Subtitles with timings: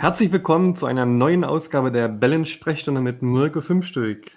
[0.00, 4.30] Herzlich willkommen zu einer neuen Ausgabe der Balance-Sprechstunde mit Mirko Fünfstück.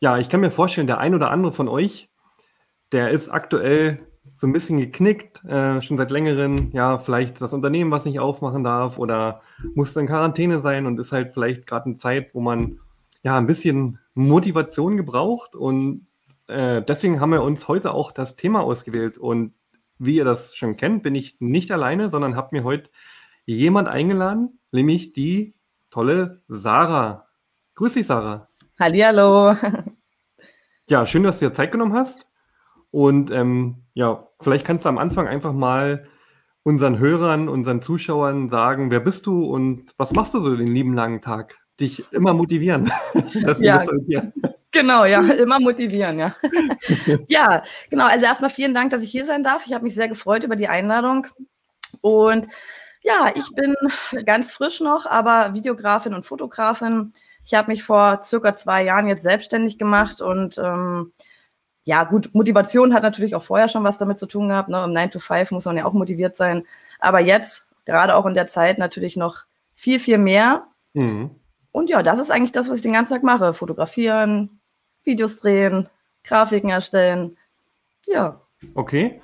[0.00, 2.08] Ja, ich kann mir vorstellen, der ein oder andere von euch,
[2.90, 3.98] der ist aktuell
[4.34, 8.64] so ein bisschen geknickt, äh, schon seit längerem, ja, vielleicht das Unternehmen, was nicht aufmachen
[8.64, 9.42] darf oder
[9.74, 12.80] muss in Quarantäne sein und ist halt vielleicht gerade eine Zeit, wo man
[13.22, 15.54] ja ein bisschen Motivation gebraucht.
[15.54, 16.06] Und
[16.46, 19.18] äh, deswegen haben wir uns heute auch das Thema ausgewählt.
[19.18, 19.52] Und
[19.98, 22.88] wie ihr das schon kennt, bin ich nicht alleine, sondern habe mir heute
[23.44, 25.54] jemand eingeladen, nämlich die
[25.90, 27.28] tolle Sarah.
[27.74, 28.48] Grüß dich, Sarah.
[28.78, 29.56] Hallihallo.
[30.88, 32.26] Ja, schön, dass du dir Zeit genommen hast.
[32.90, 36.06] Und ähm, ja, vielleicht kannst du am Anfang einfach mal
[36.64, 40.92] unseren Hörern, unseren Zuschauern sagen, wer bist du und was machst du so den lieben
[40.92, 41.56] langen Tag?
[41.80, 42.92] Dich immer motivieren.
[43.60, 43.82] ja,
[44.70, 46.36] genau, ja, immer motivieren, ja.
[47.28, 48.04] ja, genau.
[48.04, 49.66] Also erstmal vielen Dank, dass ich hier sein darf.
[49.66, 51.26] Ich habe mich sehr gefreut über die Einladung.
[52.02, 52.48] Und
[53.02, 53.74] ja, ich bin
[54.24, 57.12] ganz frisch noch, aber Videografin und Fotografin.
[57.44, 61.12] Ich habe mich vor circa zwei Jahren jetzt selbstständig gemacht und ähm,
[61.84, 64.68] ja, gut, Motivation hat natürlich auch vorher schon was damit zu tun gehabt.
[64.68, 64.84] Ne?
[64.84, 66.64] Im 9 to 5 muss man ja auch motiviert sein.
[67.00, 69.44] Aber jetzt, gerade auch in der Zeit, natürlich noch
[69.74, 70.66] viel, viel mehr.
[70.92, 71.30] Mhm.
[71.72, 73.52] Und ja, das ist eigentlich das, was ich den ganzen Tag mache.
[73.52, 74.60] Fotografieren,
[75.02, 75.88] Videos drehen,
[76.22, 77.36] Grafiken erstellen.
[78.06, 78.40] Ja.
[78.74, 79.20] Okay.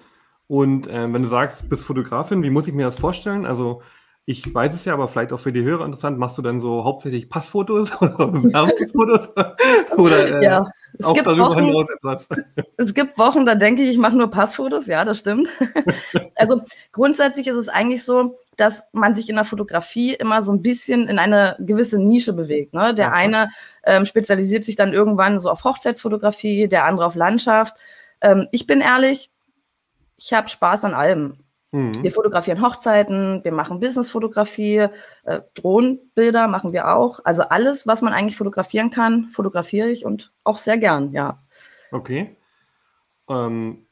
[0.49, 3.47] Und äh, wenn du sagst, bist Fotografin, wie muss ich mir das vorstellen?
[3.47, 3.83] Also
[4.25, 6.85] ich weiß es ja, aber vielleicht auch für die Hörer interessant, machst du dann so
[6.85, 9.29] hauptsächlich Passfotos oder Bewerbungsfotos?
[9.97, 10.67] oder äh, ja,
[10.99, 12.29] es auch gibt darüber Wochen, hinaus etwas?
[12.77, 15.49] Es gibt Wochen, da denke ich, ich mache nur Passfotos, ja, das stimmt.
[16.35, 16.61] also
[16.93, 21.09] grundsätzlich ist es eigentlich so, dass man sich in der Fotografie immer so ein bisschen
[21.09, 22.75] in eine gewisse Nische bewegt.
[22.75, 22.93] Ne?
[22.93, 23.17] Der okay.
[23.17, 23.51] eine
[23.85, 27.79] ähm, spezialisiert sich dann irgendwann so auf Hochzeitsfotografie, der andere auf Landschaft.
[28.21, 29.31] Ähm, ich bin ehrlich,
[30.19, 31.38] ich habe Spaß an allem.
[31.70, 32.02] Mhm.
[32.02, 34.88] Wir fotografieren Hochzeiten, wir machen Businessfotografie,
[35.24, 37.20] äh, Drohnenbilder machen wir auch.
[37.24, 41.42] Also alles, was man eigentlich fotografieren kann, fotografiere ich und auch sehr gern, ja.
[41.92, 42.36] Okay.
[43.28, 43.86] Ähm,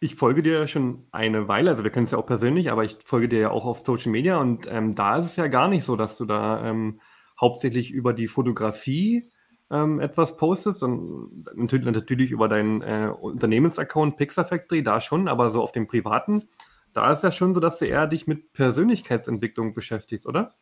[0.00, 2.98] ich folge dir schon eine Weile, also wir können es ja auch persönlich, aber ich
[3.04, 5.84] folge dir ja auch auf Social Media und ähm, da ist es ja gar nicht
[5.84, 7.00] so, dass du da ähm,
[7.40, 9.30] hauptsächlich über die Fotografie
[9.70, 15.50] ähm, etwas postest und natürlich, natürlich über deinen äh, Unternehmensaccount Pixar Factory, da schon, aber
[15.50, 16.48] so auf dem privaten,
[16.94, 20.54] da ist ja schon so, dass du eher dich mit Persönlichkeitsentwicklung beschäftigst, oder?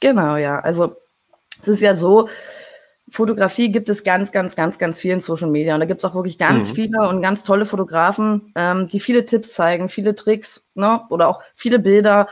[0.00, 0.60] Genau, ja.
[0.60, 0.96] Also
[1.60, 2.28] es ist ja so,
[3.08, 5.74] Fotografie gibt es ganz, ganz, ganz, ganz viel in Social Media.
[5.74, 6.74] Und da gibt es auch wirklich ganz mhm.
[6.74, 11.02] viele und ganz tolle Fotografen, ähm, die viele Tipps zeigen, viele Tricks ne?
[11.10, 12.28] oder auch viele Bilder.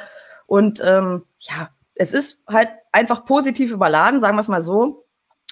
[0.46, 5.04] Und ähm, ja, es ist halt einfach positiv überladen, sagen wir es mal so.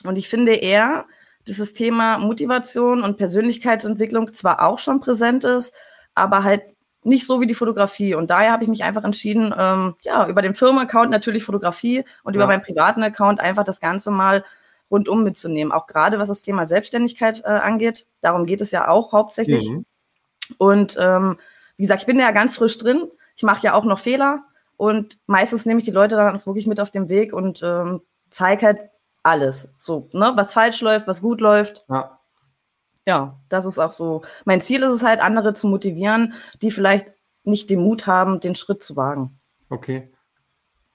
[0.05, 1.07] Und ich finde eher,
[1.47, 5.75] dass das Thema Motivation und Persönlichkeitsentwicklung zwar auch schon präsent ist,
[6.15, 6.63] aber halt
[7.03, 8.15] nicht so wie die Fotografie.
[8.15, 12.35] Und daher habe ich mich einfach entschieden, ähm, ja, über den Firmenaccount natürlich Fotografie und
[12.35, 12.39] ja.
[12.39, 14.45] über meinen privaten Account einfach das Ganze mal
[14.91, 15.73] rundum mitzunehmen.
[15.73, 18.07] Auch gerade was das Thema Selbstständigkeit äh, angeht.
[18.21, 19.71] Darum geht es ja auch hauptsächlich.
[19.71, 19.87] Mhm.
[20.59, 21.39] Und ähm,
[21.77, 23.09] wie gesagt, ich bin ja ganz frisch drin.
[23.37, 24.45] Ich mache ja auch noch Fehler.
[24.77, 28.67] Und meistens nehme ich die Leute dann wirklich mit auf den Weg und ähm, zeige
[28.67, 28.79] halt,
[29.23, 29.69] alles.
[29.79, 31.85] So, ne, was falsch läuft, was gut läuft.
[31.89, 32.19] Ja.
[33.07, 34.23] Ja, das ist auch so.
[34.45, 37.15] Mein Ziel ist es halt, andere zu motivieren, die vielleicht
[37.45, 39.41] nicht den Mut haben, den Schritt zu wagen.
[39.71, 40.13] Okay.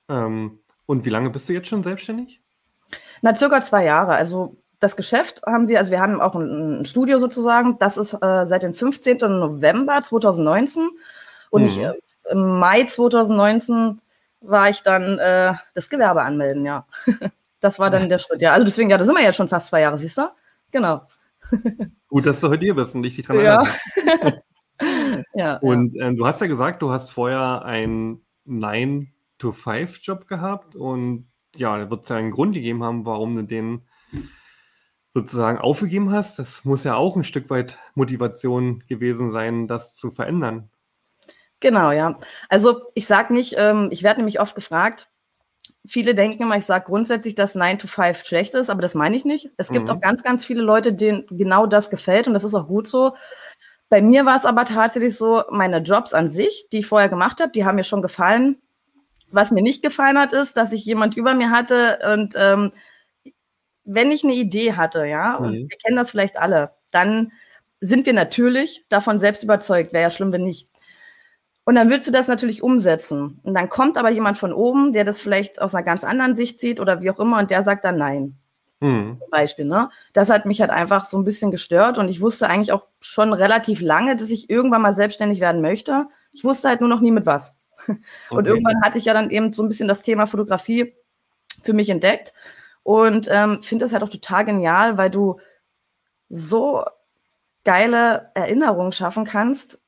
[0.08, 2.42] Ähm, und wie lange bist du jetzt schon selbstständig?
[3.22, 4.14] Na, circa zwei Jahre.
[4.14, 7.80] Also das Geschäft haben wir, also wir haben auch ein, ein Studio sozusagen.
[7.80, 9.18] Das ist äh, seit dem 15.
[9.18, 10.90] November 2019.
[11.50, 11.68] Und mhm.
[11.68, 11.94] ich, äh,
[12.30, 14.00] im Mai 2019
[14.42, 16.86] war ich dann äh, das Gewerbe anmelden, ja.
[17.66, 18.54] Das war dann der Schritt, ja.
[18.54, 20.30] Also deswegen, ja, da sind wir jetzt schon fast zwei Jahre, siehst du?
[20.70, 21.02] Genau.
[22.08, 23.64] Gut, dass du heute hier bist und ich dich dran ja.
[23.64, 24.44] erinnere.
[25.34, 31.76] ja, und ähm, du hast ja gesagt, du hast vorher einen 9-to-5-Job gehabt und ja,
[31.76, 33.82] da wird es ja einen Grund gegeben haben, warum du den
[35.16, 36.38] sozusagen aufgegeben hast.
[36.38, 40.70] Das muss ja auch ein Stück weit Motivation gewesen sein, das zu verändern.
[41.62, 42.20] Genau, ja.
[42.48, 45.10] Also ich sage nicht, ähm, ich werde nämlich oft gefragt,
[45.88, 49.16] viele denken immer, ich sage grundsätzlich, dass 9 to 5 schlecht ist, aber das meine
[49.16, 49.52] ich nicht.
[49.58, 49.92] Es gibt mhm.
[49.92, 53.16] auch ganz, ganz viele Leute, denen genau das gefällt und das ist auch gut so.
[53.90, 57.40] Bei mir war es aber tatsächlich so, meine Jobs an sich, die ich vorher gemacht
[57.40, 58.58] habe, die haben mir schon gefallen.
[59.32, 62.72] Was mir nicht gefallen hat, ist, dass ich jemand über mir hatte und ähm,
[63.84, 65.46] wenn ich eine Idee hatte, ja, mhm.
[65.46, 67.32] und wir kennen das vielleicht alle, dann
[67.80, 69.94] sind wir natürlich davon selbst überzeugt.
[69.94, 70.70] Wäre ja schlimm, wenn nicht.
[71.66, 73.40] Und dann willst du das natürlich umsetzen.
[73.44, 76.60] Und dann kommt aber jemand von oben, der das vielleicht aus einer ganz anderen Sicht
[76.60, 78.38] sieht oder wie auch immer, und der sagt dann nein.
[78.80, 79.18] Mhm.
[79.20, 79.90] Zum Beispiel, ne?
[80.14, 83.34] Das hat mich halt einfach so ein bisschen gestört und ich wusste eigentlich auch schon
[83.34, 86.08] relativ lange, dass ich irgendwann mal selbstständig werden möchte.
[86.32, 87.60] Ich wusste halt nur noch nie mit was.
[87.88, 88.48] Und okay.
[88.48, 90.96] irgendwann hatte ich ja dann eben so ein bisschen das Thema Fotografie
[91.62, 92.34] für mich entdeckt
[92.84, 95.40] und ähm, finde das halt auch total genial, weil du
[96.30, 96.86] so
[97.66, 99.80] geile Erinnerungen schaffen kannst,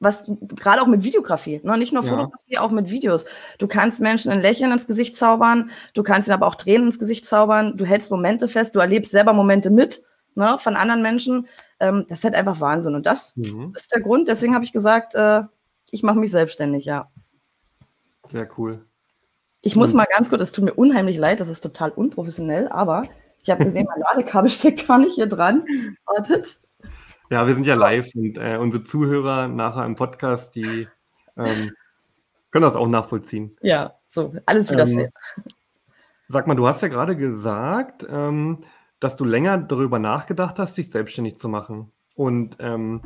[0.00, 1.76] was gerade auch mit Videografie, ne?
[1.78, 2.08] nicht nur ja.
[2.08, 3.24] Fotografie, auch mit Videos.
[3.58, 6.98] Du kannst Menschen ein Lächeln ins Gesicht zaubern, du kannst ihnen aber auch Tränen ins
[6.98, 10.02] Gesicht zaubern, du hältst Momente fest, du erlebst selber Momente mit
[10.34, 11.48] ne, von anderen Menschen.
[11.80, 12.94] Ähm, das ist halt einfach Wahnsinn.
[12.94, 13.72] Und das mhm.
[13.76, 15.42] ist der Grund, deswegen habe ich gesagt, äh,
[15.90, 17.10] ich mache mich selbstständig, ja.
[18.24, 18.84] Sehr cool.
[19.62, 23.04] Ich muss mal ganz kurz, es tut mir unheimlich leid, das ist total unprofessionell, aber
[23.42, 25.64] ich habe gesehen, mein Ladekabel steckt gar nicht hier dran.
[26.06, 26.58] Wartet.
[27.30, 30.86] Ja, wir sind ja live und äh, unsere Zuhörer nachher im Podcast, die
[31.36, 31.70] ähm,
[32.50, 33.56] können das auch nachvollziehen.
[33.60, 35.12] Ja, so, alles wieder ähm, safe.
[36.28, 38.64] Sag mal, du hast ja gerade gesagt, ähm,
[39.00, 41.92] dass du länger darüber nachgedacht hast, dich selbstständig zu machen.
[42.14, 43.02] Und ähm,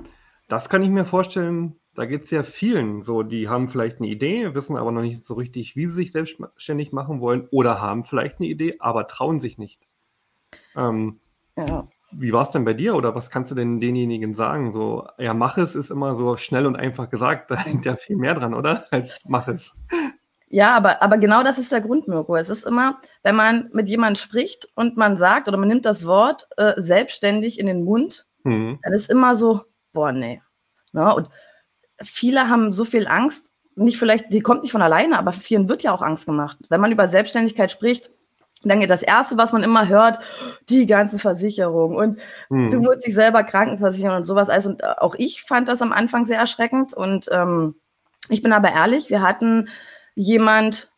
[0.48, 4.08] das kann ich mir vorstellen, da geht es ja vielen so, die haben vielleicht eine
[4.08, 8.04] Idee, wissen aber noch nicht so richtig, wie sie sich selbstständig machen wollen oder haben
[8.04, 9.80] vielleicht eine Idee, aber trauen sich nicht.
[10.74, 11.20] Ähm,
[11.56, 11.88] ja.
[12.12, 14.72] Wie war es denn bei dir oder was kannst du denn denjenigen sagen?
[14.72, 18.16] So, ja, mach es ist immer so schnell und einfach gesagt, da hängt ja viel
[18.16, 18.84] mehr dran, oder?
[18.90, 19.74] Als mach es.
[20.48, 22.36] Ja, aber, aber genau das ist der Grund, Mirko.
[22.36, 26.04] Es ist immer, wenn man mit jemandem spricht und man sagt oder man nimmt das
[26.04, 28.78] Wort äh, selbstständig in den Mund, mhm.
[28.82, 29.62] dann ist immer so,
[29.94, 30.42] boah, nee.
[30.92, 31.14] Ja, ne?
[31.14, 31.30] und
[32.02, 35.82] viele haben so viel Angst, nicht vielleicht, die kommt nicht von alleine, aber vielen wird
[35.82, 36.58] ja auch Angst gemacht.
[36.68, 38.10] Wenn man über Selbstständigkeit spricht,
[38.62, 40.18] geht das Erste, was man immer hört,
[40.68, 42.18] die ganze Versicherung und
[42.48, 42.70] mhm.
[42.70, 44.48] du musst dich selber krankenversichern und sowas.
[44.48, 47.74] Also und auch ich fand das am Anfang sehr erschreckend und ähm,
[48.28, 49.68] ich bin aber ehrlich, wir hatten
[50.14, 50.92] jemand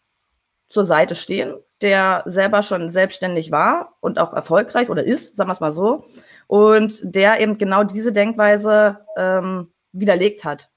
[0.69, 5.53] zur Seite stehen, der selber schon selbstständig war und auch erfolgreich oder ist, sagen wir
[5.53, 6.05] es mal so,
[6.47, 10.71] und der eben genau diese Denkweise ähm, widerlegt hat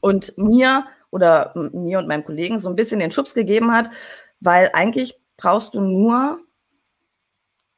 [0.00, 3.90] und mir oder mir und meinem Kollegen so ein bisschen den Schubs gegeben hat,
[4.40, 6.40] weil eigentlich brauchst du nur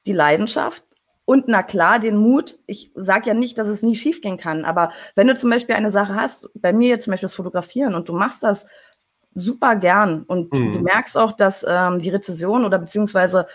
[0.06, 0.82] die Leidenschaft
[1.24, 2.58] und na klar den Mut.
[2.66, 5.92] Ich sage ja nicht, dass es nie schiefgehen kann, aber wenn du zum Beispiel eine
[5.92, 8.66] Sache hast, bei mir jetzt zum Beispiel das Fotografieren und du machst das
[9.34, 10.24] super gern.
[10.24, 10.72] Und mhm.
[10.72, 13.46] du merkst auch, dass ähm, die Rezession oder beziehungsweise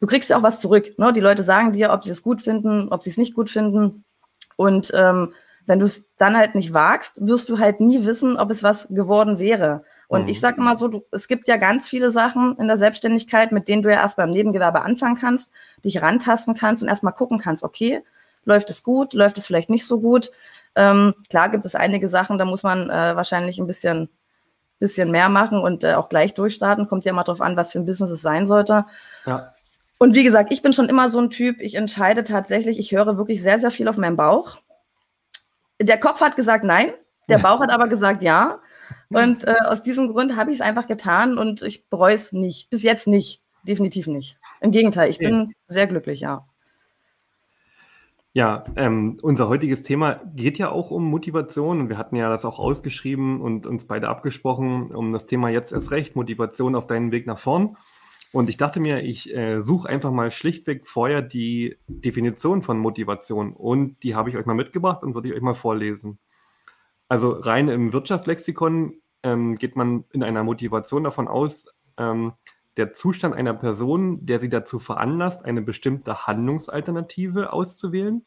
[0.00, 0.98] du kriegst ja auch was zurück.
[0.98, 1.12] Ne?
[1.12, 4.04] Die Leute sagen dir, ob sie es gut finden, ob sie es nicht gut finden.
[4.56, 5.34] Und ähm,
[5.66, 8.88] wenn du es dann halt nicht wagst, wirst du halt nie wissen, ob es was
[8.88, 9.84] geworden wäre.
[10.08, 10.28] Und mhm.
[10.28, 13.68] ich sage immer so, du, es gibt ja ganz viele Sachen in der Selbstständigkeit, mit
[13.68, 15.52] denen du ja erst beim Nebengewerbe anfangen kannst,
[15.84, 18.02] dich rantasten kannst und erstmal gucken kannst, okay,
[18.44, 20.30] läuft es gut, läuft es vielleicht nicht so gut.
[20.74, 24.08] Ähm, klar gibt es einige Sachen, da muss man äh, wahrscheinlich ein bisschen
[24.78, 26.86] bisschen mehr machen und äh, auch gleich durchstarten.
[26.86, 28.86] Kommt ja immer darauf an, was für ein Business es sein sollte.
[29.26, 29.52] Ja.
[29.98, 33.18] Und wie gesagt, ich bin schon immer so ein Typ, ich entscheide tatsächlich, ich höre
[33.18, 34.58] wirklich sehr, sehr viel auf meinen Bauch.
[35.80, 36.92] Der Kopf hat gesagt nein,
[37.28, 38.60] der Bauch hat aber gesagt ja.
[39.10, 42.68] Und äh, aus diesem Grund habe ich es einfach getan und ich bereue es nicht.
[42.70, 43.42] Bis jetzt nicht.
[43.62, 44.38] Definitiv nicht.
[44.60, 46.46] Im Gegenteil, ich bin sehr glücklich, ja.
[48.34, 52.44] Ja, ähm, unser heutiges Thema geht ja auch um Motivation und wir hatten ja das
[52.44, 57.10] auch ausgeschrieben und uns beide abgesprochen, um das Thema jetzt erst recht, Motivation auf deinen
[57.10, 57.76] Weg nach vorn.
[58.32, 63.52] Und ich dachte mir, ich äh, suche einfach mal schlichtweg vorher die Definition von Motivation
[63.52, 66.18] und die habe ich euch mal mitgebracht und würde ich euch mal vorlesen.
[67.08, 72.32] Also rein im Wirtschaftslexikon ähm, geht man in einer Motivation davon aus, ähm,
[72.76, 78.24] der Zustand einer Person, der sie dazu veranlasst, eine bestimmte Handlungsalternative auszuwählen,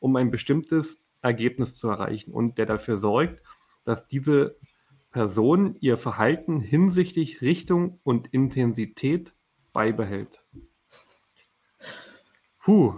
[0.00, 3.44] um ein bestimmtes Ergebnis zu erreichen und der dafür sorgt,
[3.84, 4.56] dass diese
[5.12, 9.34] Person ihr Verhalten hinsichtlich Richtung und Intensität
[9.72, 10.42] beibehält.
[12.60, 12.94] Puh.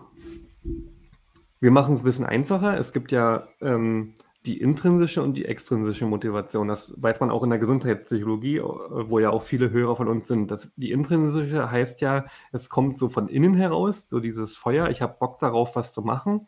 [1.61, 2.79] Wir machen es ein bisschen einfacher.
[2.79, 4.15] Es gibt ja ähm,
[4.47, 6.69] die intrinsische und die extrinsische Motivation.
[6.69, 10.51] Das weiß man auch in der Gesundheitspsychologie, wo ja auch viele Hörer von uns sind.
[10.51, 15.01] Das, die intrinsische heißt ja, es kommt so von innen heraus, so dieses Feuer, ich
[15.01, 16.47] habe Bock darauf, was zu machen.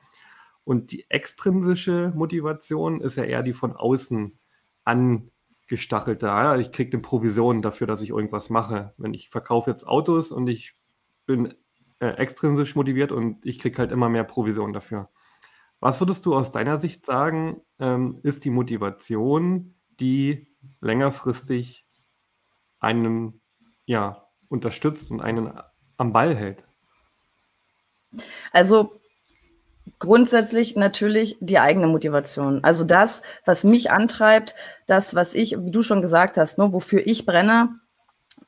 [0.64, 4.38] Und die extrinsische Motivation ist ja eher die von außen
[4.84, 6.26] angestachelte.
[6.26, 8.92] Ja, ich kriege eine Provision dafür, dass ich irgendwas mache.
[8.98, 10.74] Wenn ich verkaufe jetzt Autos und ich
[11.24, 11.54] bin
[12.00, 15.08] äh, extrinsisch motiviert und ich kriege halt immer mehr Provision dafür.
[15.80, 20.48] Was würdest du aus deiner Sicht sagen, ähm, ist die Motivation, die
[20.80, 21.84] längerfristig
[22.80, 23.40] einen
[23.84, 25.52] ja, unterstützt und einen
[25.96, 26.62] am Ball hält?
[28.52, 29.00] Also
[29.98, 32.62] grundsätzlich natürlich die eigene Motivation.
[32.64, 34.54] Also das, was mich antreibt,
[34.86, 37.80] das, was ich, wie du schon gesagt hast, ne, wofür ich brenne,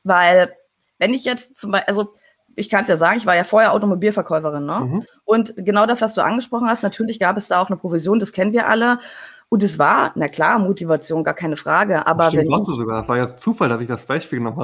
[0.03, 0.53] weil
[0.97, 2.13] wenn ich jetzt zum Beispiel, also
[2.59, 4.65] ich kann es ja sagen, ich war ja vorher Automobilverkäuferin.
[4.65, 4.79] Ne?
[4.79, 5.05] Mhm.
[5.23, 8.33] Und genau das, was du angesprochen hast, natürlich gab es da auch eine Provision, das
[8.33, 8.99] kennen wir alle.
[9.47, 12.05] Und es war, na klar, Motivation, gar keine Frage.
[12.05, 12.99] Aber Stimmt, wenn warst du sogar.
[12.99, 14.57] Das war ja Zufall, dass ich das Beispiel genommen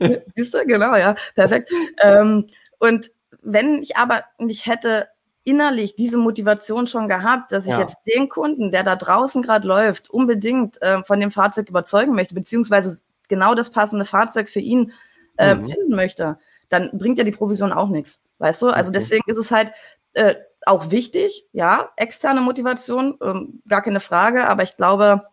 [0.00, 0.24] habe.
[0.34, 1.70] Siehst du, genau, ja, perfekt.
[2.02, 2.46] ähm,
[2.78, 3.10] und
[3.42, 5.08] wenn ich aber nicht hätte
[5.44, 7.80] innerlich diese Motivation schon gehabt, dass ich ja.
[7.80, 12.34] jetzt den Kunden, der da draußen gerade läuft, unbedingt äh, von dem Fahrzeug überzeugen möchte,
[12.34, 14.92] beziehungsweise genau das passende Fahrzeug für ihn
[15.36, 15.66] äh, mhm.
[15.68, 16.38] finden möchte,
[16.72, 18.22] dann bringt ja die Provision auch nichts.
[18.38, 18.68] Weißt du?
[18.68, 18.98] Also okay.
[18.98, 19.72] deswegen ist es halt
[20.14, 25.26] äh, auch wichtig, ja, externe Motivation, ähm, gar keine Frage, aber ich glaube,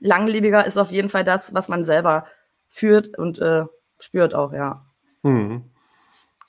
[0.00, 2.26] langlebiger ist auf jeden Fall das, was man selber
[2.68, 3.64] führt und äh,
[3.98, 4.86] spürt auch, ja.
[5.22, 5.64] Mhm.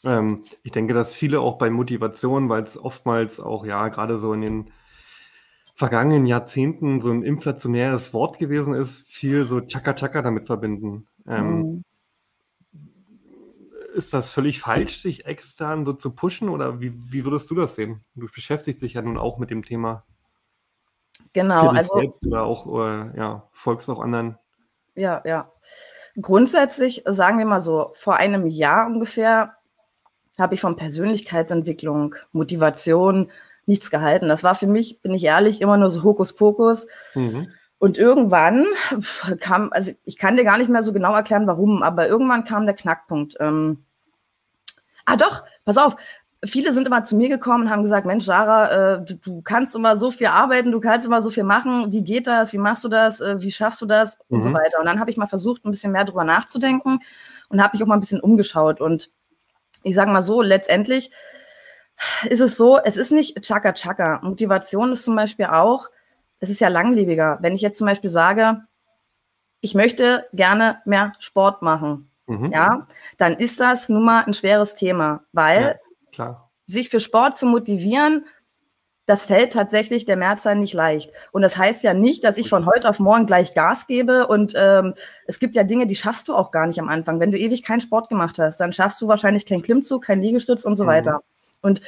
[0.04, 4.34] Ähm, ich denke, dass viele auch bei Motivation, weil es oftmals auch, ja, gerade so
[4.34, 4.72] in den
[5.76, 11.08] vergangenen Jahrzehnten so ein inflationäres Wort gewesen ist, viel so Chaka-Chaka damit verbinden.
[11.28, 11.84] Ähm, mhm.
[13.94, 17.76] Ist das völlig falsch, sich extern so zu pushen oder wie, wie würdest du das
[17.76, 18.04] sehen?
[18.16, 20.06] Du beschäftigst dich ja nun auch mit dem Thema.
[21.34, 21.98] Genau, also.
[21.98, 24.38] Selbst oder auch, äh, ja, folgst auch anderen.
[24.96, 25.52] Ja, ja.
[26.22, 29.56] Grundsätzlich sagen wir mal so, vor einem Jahr ungefähr
[30.38, 33.32] habe ich von Persönlichkeitsentwicklung, Motivation
[33.66, 34.28] nichts gehalten.
[34.28, 36.88] Das war für mich, bin ich ehrlich, immer nur so Hokuspokus.
[37.14, 37.52] Mhm.
[37.80, 38.66] Und irgendwann
[39.40, 42.66] kam, also ich kann dir gar nicht mehr so genau erklären, warum, aber irgendwann kam
[42.66, 43.36] der Knackpunkt.
[43.40, 43.84] Ähm,
[45.06, 45.96] ah doch, pass auf,
[46.46, 49.76] viele sind immer zu mir gekommen und haben gesagt, Mensch, Sarah, äh, du, du, kannst
[49.76, 51.92] immer so viel arbeiten, du kannst immer so viel machen.
[51.92, 52.54] Wie geht das?
[52.54, 53.20] Wie machst du das?
[53.20, 54.20] Äh, wie schaffst du das?
[54.30, 54.54] Und so mhm.
[54.54, 54.80] weiter.
[54.80, 57.00] Und dann habe ich mal versucht, ein bisschen mehr drüber nachzudenken
[57.50, 58.80] und habe mich auch mal ein bisschen umgeschaut.
[58.80, 59.12] Und
[59.84, 61.12] ich sage mal so, letztendlich
[62.30, 64.20] ist es so, es ist nicht Chaka Chaka.
[64.24, 65.90] Motivation ist zum Beispiel auch,
[66.40, 67.38] es ist ja langlebiger.
[67.42, 68.62] Wenn ich jetzt zum Beispiel sage,
[69.62, 72.52] ich möchte gerne mehr Sport machen, mhm.
[72.52, 75.80] ja, dann ist das nun mal ein schweres Thema, weil
[76.14, 78.26] ja, sich für Sport zu motivieren,
[79.10, 81.12] das fällt tatsächlich der Mehrzahl nicht leicht.
[81.32, 84.28] Und das heißt ja nicht, dass ich von heute auf morgen gleich Gas gebe.
[84.28, 84.94] Und ähm,
[85.26, 87.20] es gibt ja Dinge, die schaffst du auch gar nicht am Anfang.
[87.20, 90.64] Wenn du ewig keinen Sport gemacht hast, dann schaffst du wahrscheinlich keinen Klimmzug, keinen Liegestütz
[90.64, 90.90] und so mhm.
[90.90, 91.24] weiter.
[91.62, 91.82] Und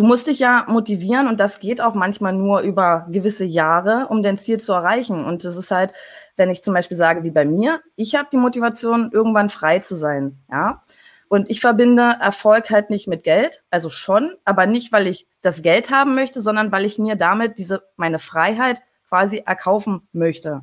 [0.00, 4.22] du musst dich ja motivieren und das geht auch manchmal nur über gewisse Jahre, um
[4.22, 5.26] dein Ziel zu erreichen.
[5.26, 5.92] Und das ist halt,
[6.38, 9.96] wenn ich zum Beispiel sage, wie bei mir, ich habe die Motivation, irgendwann frei zu
[9.96, 10.38] sein.
[10.50, 10.82] Ja.
[11.28, 15.60] Und ich verbinde Erfolg halt nicht mit Geld, also schon, aber nicht, weil ich das
[15.60, 20.62] Geld haben möchte, sondern weil ich mir damit diese, meine Freiheit quasi erkaufen möchte.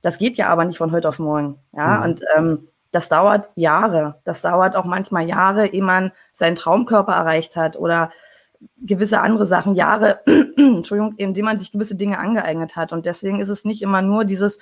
[0.00, 1.58] Das geht ja aber nicht von heute auf morgen.
[1.76, 2.02] Ja, mhm.
[2.02, 4.22] und ähm, das dauert Jahre.
[4.24, 8.10] Das dauert auch manchmal Jahre, ehe man seinen Traumkörper erreicht hat oder
[8.76, 12.92] gewisse andere Sachen, Jahre, Entschuldigung, indem man sich gewisse Dinge angeeignet hat.
[12.92, 14.58] Und deswegen ist es nicht immer nur dieses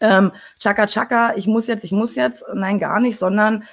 [0.00, 3.64] ähm, Chaka Chaka, ich muss jetzt, ich muss jetzt, nein, gar nicht, sondern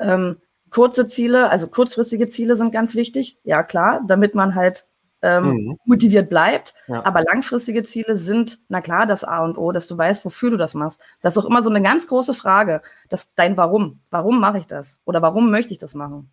[0.00, 0.38] ähm,
[0.70, 4.86] kurze Ziele, also kurzfristige Ziele sind ganz wichtig, ja klar, damit man halt
[5.22, 5.78] ähm, mhm.
[5.84, 6.74] motiviert bleibt.
[6.86, 7.04] Ja.
[7.04, 10.56] Aber langfristige Ziele sind, na klar, das A und O, dass du weißt, wofür du
[10.56, 11.00] das machst.
[11.22, 14.00] Das ist auch immer so eine ganz große Frage, dass dein Warum.
[14.10, 15.00] Warum mache ich das?
[15.04, 16.30] Oder warum möchte ich das machen?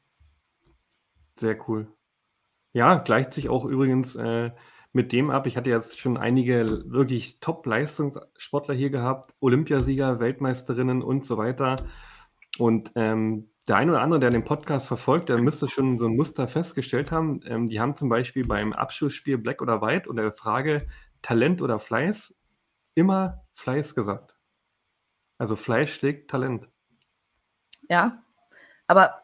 [1.35, 1.87] Sehr cool.
[2.73, 4.51] Ja, gleicht sich auch übrigens äh,
[4.93, 5.47] mit dem ab.
[5.47, 11.77] Ich hatte jetzt schon einige wirklich Top-Leistungssportler hier gehabt, Olympiasieger, Weltmeisterinnen und so weiter.
[12.57, 16.15] Und ähm, der eine oder andere, der den Podcast verfolgt, der müsste schon so ein
[16.15, 17.41] Muster festgestellt haben.
[17.45, 20.87] Ähm, die haben zum Beispiel beim Abschlussspiel Black oder White oder der Frage
[21.21, 22.35] Talent oder Fleiß
[22.95, 24.35] immer Fleiß gesagt.
[25.37, 26.67] Also Fleiß schlägt Talent.
[27.89, 28.23] Ja,
[28.87, 29.20] aber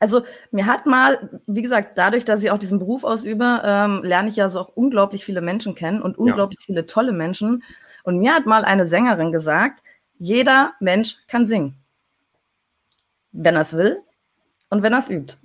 [0.00, 4.28] also mir hat mal, wie gesagt, dadurch, dass ich auch diesen Beruf ausübe, ähm, lerne
[4.28, 6.66] ich ja so auch unglaublich viele Menschen kennen und unglaublich ja.
[6.66, 7.62] viele tolle Menschen.
[8.04, 9.80] Und mir hat mal eine Sängerin gesagt,
[10.18, 11.78] jeder Mensch kann singen
[13.32, 14.02] wenn er es will
[14.70, 15.36] und wenn er es übt.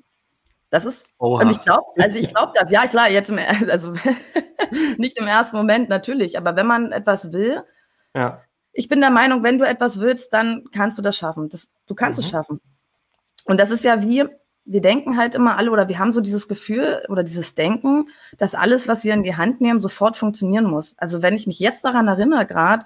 [0.69, 1.43] Das ist, Oha.
[1.43, 3.37] und ich glaube, also ich glaube das, ja klar, jetzt im,
[3.69, 3.93] also
[4.97, 7.63] nicht im ersten Moment natürlich, aber wenn man etwas will,
[8.15, 8.41] ja.
[8.71, 11.49] ich bin der Meinung, wenn du etwas willst, dann kannst du das schaffen.
[11.49, 12.25] Das, du kannst mhm.
[12.25, 12.61] es schaffen.
[13.45, 14.25] Und das ist ja wie,
[14.65, 18.55] wir denken halt immer alle oder wir haben so dieses Gefühl oder dieses Denken, dass
[18.55, 20.95] alles, was wir in die Hand nehmen, sofort funktionieren muss.
[20.97, 22.85] Also wenn ich mich jetzt daran erinnere, gerade,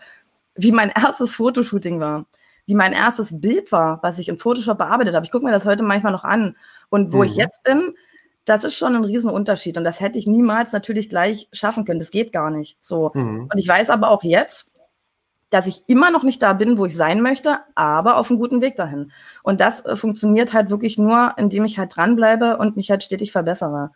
[0.56, 2.26] wie mein erstes Fotoshooting war
[2.68, 5.26] wie mein erstes Bild war, was ich in Photoshop bearbeitet habe.
[5.26, 6.58] Ich gucke mir das heute manchmal noch an.
[6.90, 7.24] Und wo mhm.
[7.24, 7.96] ich jetzt bin,
[8.46, 9.78] das ist schon ein Riesenunterschied.
[9.78, 12.00] Und das hätte ich niemals natürlich gleich schaffen können.
[12.00, 12.78] Das geht gar nicht.
[12.82, 13.12] So.
[13.14, 13.50] Mhm.
[13.52, 14.70] Und ich weiß aber auch jetzt,
[15.50, 18.62] dass ich immer noch nicht da bin, wo ich sein möchte, aber auf einem guten
[18.62, 19.12] Weg dahin.
[19.44, 23.32] Und das äh, funktioniert halt wirklich nur, indem ich halt dranbleibe und mich halt stetig
[23.32, 23.92] verbessere.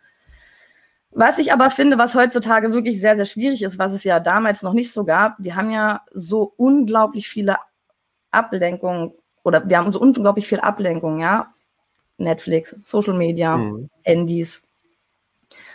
[1.10, 4.62] Was ich aber finde, was heutzutage wirklich sehr, sehr schwierig ist, was es ja damals
[4.62, 7.56] noch nicht so gab, wir haben ja so unglaublich viele
[8.30, 11.52] Ablenkung oder wir haben so unglaublich viel Ablenkung, ja.
[12.16, 13.90] Netflix, Social Media, mhm.
[14.04, 14.62] Handys.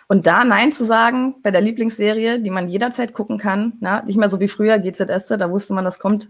[0.07, 4.17] Und da Nein zu sagen bei der Lieblingsserie, die man jederzeit gucken kann, na, nicht
[4.17, 6.29] mehr so wie früher GZS, da wusste man, das kommt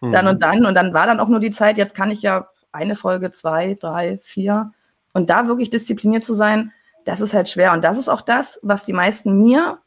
[0.00, 0.12] mhm.
[0.12, 0.64] dann und dann.
[0.64, 3.74] Und dann war dann auch nur die Zeit, jetzt kann ich ja eine Folge, zwei,
[3.74, 4.72] drei, vier.
[5.12, 6.72] Und da wirklich diszipliniert zu sein,
[7.04, 7.72] das ist halt schwer.
[7.72, 9.78] Und das ist auch das, was die meisten mir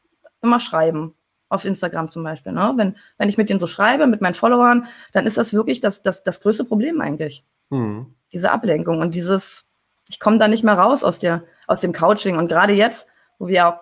[0.42, 1.16] immer schreiben.
[1.50, 2.54] Auf Instagram zum Beispiel.
[2.54, 2.72] Ne?
[2.78, 6.02] Wenn, wenn ich mit denen so schreibe, mit meinen Followern, dann ist das wirklich das,
[6.02, 7.44] das, das größte Problem eigentlich.
[7.70, 8.14] Mhm.
[8.32, 9.70] Diese Ablenkung und dieses,
[10.08, 12.38] ich komme da nicht mehr raus aus, der, aus dem Couching.
[12.38, 13.10] Und gerade jetzt,
[13.42, 13.80] wo wir auch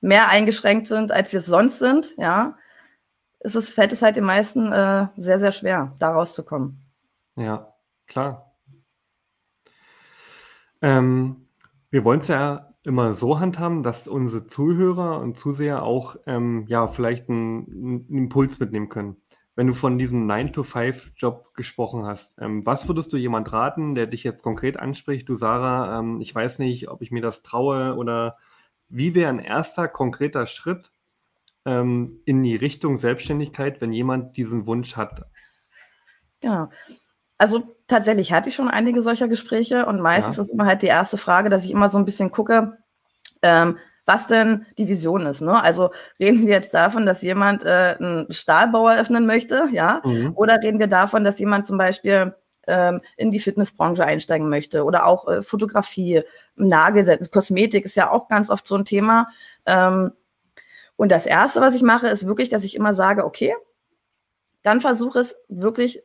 [0.00, 2.58] mehr eingeschränkt sind, als wir es sonst sind, ja,
[3.38, 6.82] ist es, fällt es halt den meisten äh, sehr, sehr schwer, da rauszukommen.
[7.36, 7.72] Ja,
[8.08, 8.56] klar.
[10.82, 11.46] Ähm,
[11.90, 16.88] wir wollen es ja immer so handhaben, dass unsere Zuhörer und Zuseher auch ähm, ja
[16.88, 19.18] vielleicht einen, einen Impuls mitnehmen können.
[19.56, 24.24] Wenn du von diesem 9-to-5-Job gesprochen hast, ähm, was würdest du jemand raten, der dich
[24.24, 25.28] jetzt konkret anspricht?
[25.28, 28.36] Du, Sarah, ähm, ich weiß nicht, ob ich mir das traue oder
[28.88, 30.90] wie wäre ein erster konkreter Schritt
[31.64, 35.26] ähm, in die Richtung Selbstständigkeit, wenn jemand diesen Wunsch hat?
[36.42, 36.70] Ja,
[37.38, 40.42] also tatsächlich hatte ich schon einige solcher Gespräche und meistens ja.
[40.42, 42.78] ist immer halt die erste Frage, dass ich immer so ein bisschen gucke,
[43.42, 45.40] ähm, was denn die Vision ist.
[45.40, 45.62] Ne?
[45.62, 50.02] Also reden wir jetzt davon, dass jemand äh, einen Stahlbau eröffnen möchte, ja?
[50.04, 50.32] Mhm.
[50.34, 52.34] Oder reden wir davon, dass jemand zum Beispiel
[52.66, 56.22] ähm, in die Fitnessbranche einsteigen möchte oder auch äh, Fotografie,
[56.56, 59.28] Nagelsetzen, Kosmetik ist ja auch ganz oft so ein Thema.
[59.66, 60.12] Ähm,
[60.96, 63.54] und das Erste, was ich mache, ist wirklich, dass ich immer sage, okay,
[64.62, 66.02] dann versuche es wirklich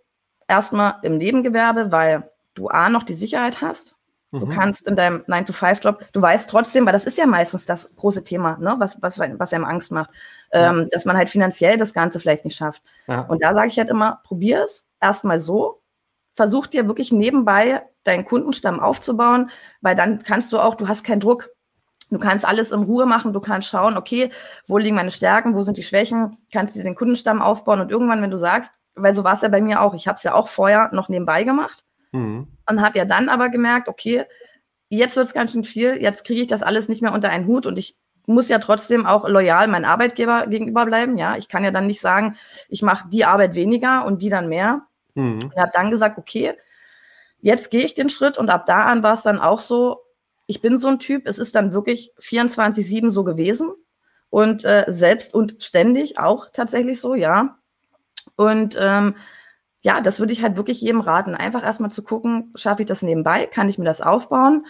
[0.48, 3.96] erstmal im Nebengewerbe, weil du A noch die Sicherheit hast,
[4.32, 4.50] Du mhm.
[4.50, 8.58] kannst in deinem 9-to-5-Job, du weißt trotzdem, weil das ist ja meistens das große Thema,
[8.58, 10.12] ne, was, was, was einem Angst macht,
[10.54, 10.70] ja.
[10.70, 12.84] ähm, dass man halt finanziell das Ganze vielleicht nicht schafft.
[13.08, 13.22] Ja.
[13.22, 15.82] Und da sage ich halt immer, probier es erstmal so,
[16.36, 19.50] versuch dir wirklich nebenbei deinen Kundenstamm aufzubauen,
[19.82, 21.50] weil dann kannst du auch, du hast keinen Druck.
[22.12, 24.32] Du kannst alles in Ruhe machen, du kannst schauen, okay,
[24.66, 28.22] wo liegen meine Stärken, wo sind die Schwächen, kannst dir den Kundenstamm aufbauen und irgendwann,
[28.24, 30.34] wenn du sagst, weil so war es ja bei mir auch, ich habe es ja
[30.34, 32.48] auch vorher noch nebenbei gemacht, Mhm.
[32.70, 34.26] Und habe ja dann aber gemerkt, okay,
[34.90, 37.48] jetzt wird es ganz schön viel, jetzt kriege ich das alles nicht mehr unter einen
[37.48, 41.18] Hut und ich muss ja trotzdem auch loyal meinem Arbeitgeber gegenüber bleiben.
[41.18, 42.36] Ja, ich kann ja dann nicht sagen,
[42.68, 44.84] ich mache die Arbeit weniger und die dann mehr.
[45.16, 45.50] Mhm.
[45.52, 46.54] Ich habe dann gesagt, okay,
[47.42, 50.02] jetzt gehe ich den Schritt und ab da an war es dann auch so,
[50.46, 53.72] ich bin so ein Typ, es ist dann wirklich 24-7 so gewesen
[54.30, 57.58] und äh, selbst und ständig auch tatsächlich so, ja.
[58.36, 59.16] Und ähm,
[59.82, 61.36] ja, das würde ich halt wirklich jedem raten.
[61.36, 64.66] Einfach erstmal zu gucken, schaffe ich das nebenbei, kann ich mir das aufbauen?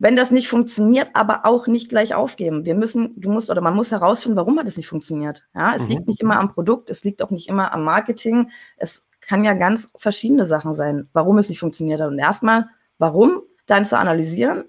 [0.00, 2.64] Wenn das nicht funktioniert, aber auch nicht gleich aufgeben.
[2.64, 5.44] Wir müssen, du musst oder man muss herausfinden, warum hat es nicht funktioniert.
[5.54, 5.88] Ja, es mhm.
[5.88, 8.50] liegt nicht immer am Produkt, es liegt auch nicht immer am Marketing.
[8.76, 12.08] Es kann ja ganz verschiedene Sachen sein, warum es nicht funktioniert hat.
[12.08, 14.64] Und erstmal, warum, dann zu analysieren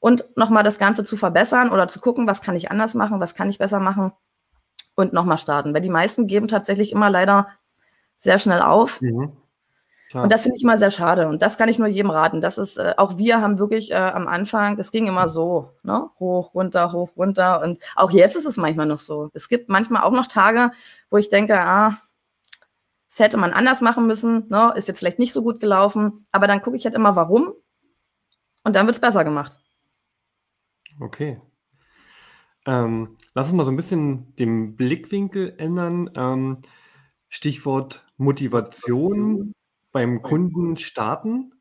[0.00, 3.34] und nochmal das Ganze zu verbessern oder zu gucken, was kann ich anders machen, was
[3.34, 4.12] kann ich besser machen
[4.94, 5.74] und nochmal starten.
[5.74, 7.48] Weil die meisten geben tatsächlich immer leider
[8.18, 9.00] sehr schnell auf.
[9.00, 9.32] Mhm.
[10.14, 11.28] Und das finde ich immer sehr schade.
[11.28, 12.40] Und das kann ich nur jedem raten.
[12.40, 16.08] Das ist, äh, auch wir haben wirklich äh, am Anfang, das ging immer so, ne?
[16.18, 17.60] Hoch, runter, hoch, runter.
[17.62, 19.30] Und auch jetzt ist es manchmal noch so.
[19.34, 20.70] Es gibt manchmal auch noch Tage,
[21.10, 21.98] wo ich denke, ah,
[23.08, 24.72] das hätte man anders machen müssen, ne?
[24.76, 26.26] ist jetzt vielleicht nicht so gut gelaufen.
[26.32, 27.52] Aber dann gucke ich halt immer, warum.
[28.62, 29.58] Und dann wird es besser gemacht.
[31.00, 31.40] Okay.
[32.66, 36.10] Ähm, lass uns mal so ein bisschen den Blickwinkel ändern.
[36.14, 36.58] Ähm,
[37.28, 39.52] Stichwort Motivation
[39.92, 41.52] beim Kunden starten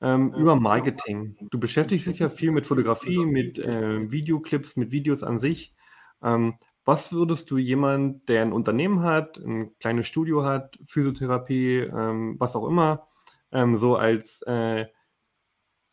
[0.00, 1.36] ähm, über Marketing.
[1.50, 5.74] Du beschäftigst dich ja viel mit Fotografie, mit äh, Videoclips, mit Videos an sich.
[6.22, 12.36] Ähm, was würdest du jemand, der ein Unternehmen hat, ein kleines Studio hat, Physiotherapie, ähm,
[12.38, 13.06] was auch immer,
[13.52, 14.86] ähm, so als, äh,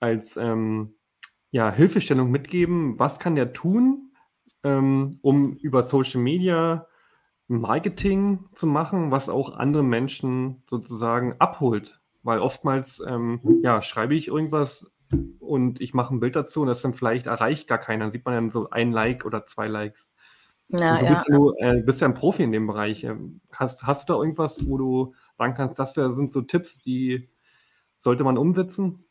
[0.01, 0.95] als ähm,
[1.51, 2.99] ja, Hilfestellung mitgeben?
[2.99, 4.13] Was kann der tun,
[4.63, 6.87] ähm, um über Social Media
[7.51, 11.99] Marketing zu machen, was auch andere Menschen sozusagen abholt.
[12.23, 14.89] Weil oftmals ähm, ja, schreibe ich irgendwas
[15.39, 18.05] und ich mache ein Bild dazu und das dann vielleicht erreicht gar keiner.
[18.05, 20.11] Dann sieht man dann so ein Like oder zwei Likes.
[20.69, 21.35] Ja, du, bist, ja.
[21.35, 23.03] Du, äh, bist ja ein Profi in dem Bereich.
[23.03, 27.29] Ähm, hast, hast du da irgendwas, wo du sagen kannst, das sind so Tipps, die
[27.99, 29.03] sollte man umsetzen?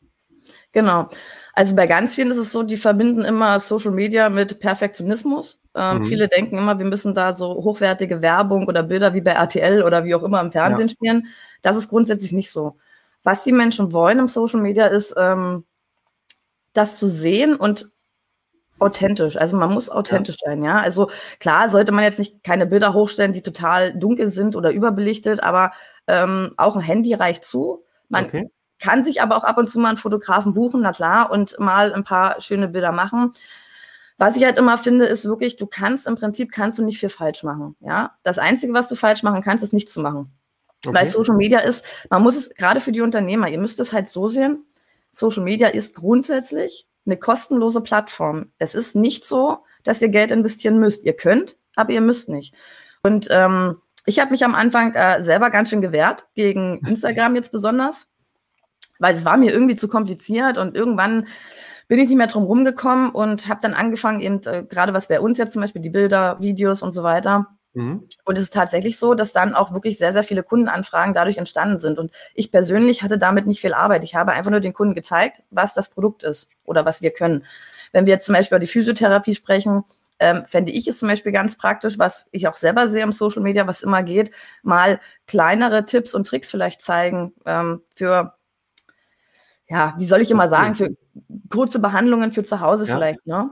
[0.71, 1.07] Genau.
[1.53, 5.60] Also bei ganz vielen ist es so, die verbinden immer Social Media mit Perfektionismus.
[5.75, 6.03] Ähm, mhm.
[6.03, 10.03] Viele denken immer, wir müssen da so hochwertige Werbung oder Bilder wie bei RTL oder
[10.03, 10.93] wie auch immer im Fernsehen ja.
[10.93, 11.27] spielen.
[11.61, 12.77] Das ist grundsätzlich nicht so.
[13.23, 15.63] Was die Menschen wollen im Social Media ist, ähm,
[16.73, 17.91] das zu sehen und
[18.79, 19.37] authentisch.
[19.37, 20.49] Also man muss authentisch ja.
[20.49, 20.79] sein, ja.
[20.79, 25.41] Also klar sollte man jetzt nicht keine Bilder hochstellen, die total dunkel sind oder überbelichtet,
[25.41, 25.71] aber
[26.07, 27.85] ähm, auch ein Handy reicht zu.
[28.09, 28.49] Man okay.
[28.79, 31.93] kann sich aber auch ab und zu mal einen Fotografen buchen, na klar, und mal
[31.93, 33.33] ein paar schöne Bilder machen.
[34.21, 37.09] Was ich halt immer finde, ist wirklich, du kannst im Prinzip kannst du nicht viel
[37.09, 37.75] falsch machen.
[37.79, 40.31] Ja, das Einzige, was du falsch machen kannst, ist nichts zu machen.
[40.85, 40.95] Okay.
[40.95, 44.09] Weil Social Media ist, man muss es gerade für die Unternehmer, ihr müsst es halt
[44.09, 44.63] so sehen.
[45.11, 48.51] Social Media ist grundsätzlich eine kostenlose Plattform.
[48.59, 51.03] Es ist nicht so, dass ihr Geld investieren müsst.
[51.03, 52.53] Ihr könnt, aber ihr müsst nicht.
[53.01, 57.51] Und ähm, ich habe mich am Anfang äh, selber ganz schön gewehrt, gegen Instagram jetzt
[57.51, 58.11] besonders,
[58.99, 61.25] weil es war mir irgendwie zu kompliziert und irgendwann
[61.91, 65.19] bin ich nicht mehr drum rumgekommen und habe dann angefangen, eben äh, gerade was bei
[65.19, 67.47] uns jetzt zum Beispiel die Bilder, Videos und so weiter.
[67.73, 68.07] Mhm.
[68.23, 71.79] Und es ist tatsächlich so, dass dann auch wirklich sehr, sehr viele Kundenanfragen dadurch entstanden
[71.79, 71.99] sind.
[71.99, 74.05] Und ich persönlich hatte damit nicht viel Arbeit.
[74.05, 77.43] Ich habe einfach nur den Kunden gezeigt, was das Produkt ist oder was wir können.
[77.91, 79.83] Wenn wir jetzt zum Beispiel über die Physiotherapie sprechen,
[80.19, 83.41] ähm, fände ich es zum Beispiel ganz praktisch, was ich auch selber sehe im Social
[83.41, 84.31] Media, was immer geht,
[84.63, 88.33] mal kleinere Tipps und Tricks vielleicht zeigen ähm, für,
[89.71, 90.89] ja, wie soll ich immer sagen, für
[91.49, 92.93] kurze Behandlungen für zu Hause ja.
[92.93, 93.51] vielleicht, ne?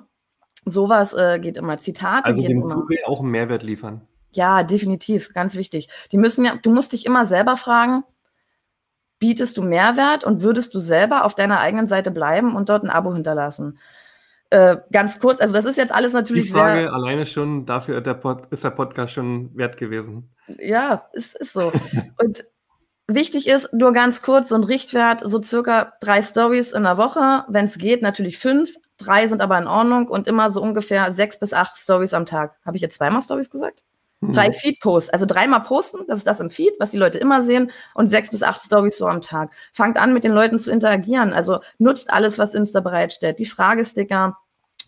[0.65, 1.77] Sowas äh, geht immer.
[1.77, 2.85] Zitate also dem immer.
[3.05, 4.01] auch einen Mehrwert liefern.
[4.31, 5.87] Ja, definitiv, ganz wichtig.
[6.11, 8.03] Die müssen ja, du musst dich immer selber fragen,
[9.19, 12.89] bietest du Mehrwert und würdest du selber auf deiner eigenen Seite bleiben und dort ein
[12.89, 13.79] Abo hinterlassen?
[14.49, 18.01] Äh, ganz kurz, also das ist jetzt alles natürlich Die Frage sehr, alleine schon, dafür
[18.01, 20.35] der Pod, ist der Podcast schon wert gewesen.
[20.59, 21.71] Ja, es ist so.
[22.21, 22.43] und
[23.13, 27.45] wichtig ist, nur ganz kurz, so ein Richtwert, so circa drei Stories in der Woche,
[27.47, 31.39] wenn es geht, natürlich fünf, drei sind aber in Ordnung und immer so ungefähr sechs
[31.39, 32.57] bis acht Stories am Tag.
[32.65, 33.83] Habe ich jetzt zweimal Stories gesagt?
[34.21, 34.33] Mhm.
[34.33, 37.71] Drei Feed-Posts, also dreimal posten, das ist das im Feed, was die Leute immer sehen,
[37.93, 39.51] und sechs bis acht Stories so am Tag.
[39.73, 41.33] Fangt an, mit den Leuten zu interagieren.
[41.33, 43.39] Also nutzt alles, was Insta bereitstellt.
[43.39, 44.37] Die Fragesticker,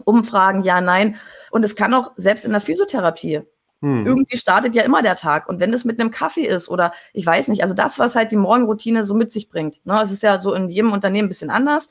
[0.03, 1.15] Umfragen, ja, nein.
[1.51, 3.41] Und es kann auch selbst in der Physiotherapie.
[3.81, 4.05] Mhm.
[4.05, 5.49] Irgendwie startet ja immer der Tag.
[5.49, 8.31] Und wenn es mit einem Kaffee ist oder ich weiß nicht, also das, was halt
[8.31, 9.85] die Morgenroutine so mit sich bringt.
[9.85, 9.99] Ne?
[10.01, 11.89] Es ist ja so in jedem Unternehmen ein bisschen anders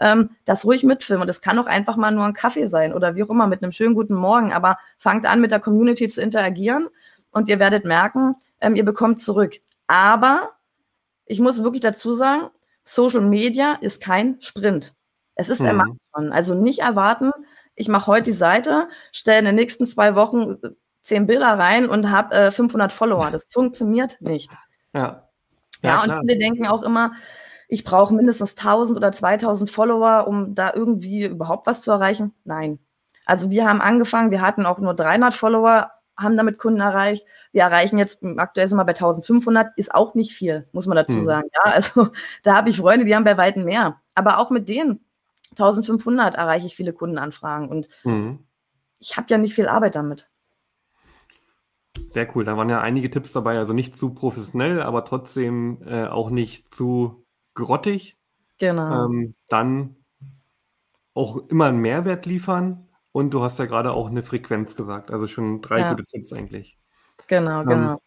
[0.00, 1.22] ähm, das ruhig mitfilmen.
[1.22, 3.62] Und das kann auch einfach mal nur ein Kaffee sein oder wie auch immer mit
[3.62, 4.52] einem schönen guten Morgen.
[4.52, 6.88] Aber fangt an, mit der Community zu interagieren
[7.30, 9.56] und ihr werdet merken, ähm, ihr bekommt zurück.
[9.86, 10.52] Aber
[11.26, 12.48] ich muss wirklich dazu sagen,
[12.84, 14.94] Social Media ist kein Sprint.
[15.36, 15.66] Es ist mhm.
[15.66, 16.32] ein Marathon.
[16.32, 17.30] Also nicht erwarten,
[17.76, 20.70] ich mache heute die Seite, stelle in den nächsten zwei Wochen äh,
[21.02, 23.30] zehn Bilder rein und habe äh, 500 Follower.
[23.30, 24.52] Das funktioniert nicht.
[24.92, 25.28] Ja.
[25.82, 27.12] Ja, ja und viele denken auch immer,
[27.68, 32.34] ich brauche mindestens 1000 oder 2000 Follower, um da irgendwie überhaupt was zu erreichen.
[32.44, 32.80] Nein.
[33.24, 37.24] Also wir haben angefangen, wir hatten auch nur 300 Follower, haben damit Kunden erreicht.
[37.52, 41.16] Wir erreichen jetzt, aktuell sind wir bei 1500, ist auch nicht viel, muss man dazu
[41.18, 41.24] hm.
[41.24, 41.48] sagen.
[41.54, 42.08] Ja, also
[42.42, 44.00] da habe ich Freunde, die haben bei Weitem mehr.
[44.16, 45.04] Aber auch mit denen
[45.52, 48.40] 1500 erreiche ich viele Kundenanfragen und hm.
[48.98, 50.28] ich habe ja nicht viel Arbeit damit.
[52.08, 56.06] Sehr cool, da waren ja einige Tipps dabei, also nicht zu professionell, aber trotzdem äh,
[56.06, 57.24] auch nicht zu
[57.54, 58.16] grottig.
[58.58, 59.06] Genau.
[59.06, 59.96] Ähm, dann
[61.14, 65.26] auch immer einen Mehrwert liefern und du hast ja gerade auch eine Frequenz gesagt, also
[65.26, 65.90] schon drei ja.
[65.90, 66.78] gute Tipps eigentlich.
[67.26, 68.00] Genau, ähm, genau.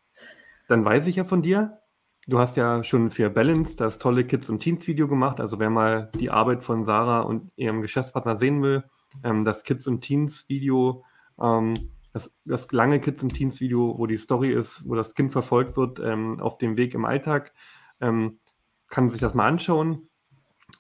[0.68, 1.80] Dann weiß ich ja von dir,
[2.28, 5.40] du hast ja schon für Balance das tolle Kids und Teens Video gemacht.
[5.40, 8.84] Also wer mal die Arbeit von Sarah und ihrem Geschäftspartner sehen will,
[9.24, 11.04] ähm, das Kids und Teens Video,
[11.42, 11.74] ähm,
[12.14, 15.76] das, das, lange Kids und Teens Video, wo die Story ist, wo das Kind verfolgt
[15.78, 17.54] wird ähm, auf dem Weg im Alltag.
[18.00, 18.40] Ähm,
[18.88, 20.08] kann sich das mal anschauen.